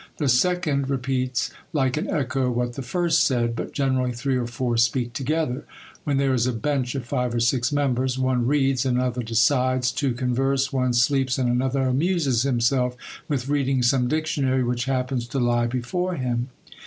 The 0.17 0.27
second 0.29 0.89
repeats 0.89 1.51
like 1.73 1.95
an 1.95 2.09
echo 2.09 2.49
what 2.49 2.73
the 2.73 2.81
first 2.81 3.23
said; 3.23 3.55
but 3.55 3.71
generally 3.71 4.11
three 4.11 4.35
or 4.35 4.47
four 4.47 4.75
speak 4.77 5.13
together. 5.13 5.63
When 6.05 6.17
there 6.17 6.33
is 6.33 6.47
a 6.47 6.53
bench 6.53 6.95
of 6.95 7.05
five 7.05 7.35
or 7.35 7.39
six 7.39 7.71
members, 7.71 8.17
one 8.17 8.47
reads, 8.47 8.83
another 8.83 9.21
decides, 9.21 9.91
two 9.91 10.13
converse, 10.15 10.73
one 10.73 10.93
sleeps, 10.93 11.37
and 11.37 11.47
another 11.47 11.83
amuses 11.83 12.41
himself 12.41 12.97
with 13.27 13.47
reading 13.47 13.83
some 13.83 14.07
dictionary 14.07 14.63
which 14.63 14.85
happens 14.85 15.27
to 15.27 15.39
lie 15.39 15.67
before 15.67 16.15
him. 16.15 16.49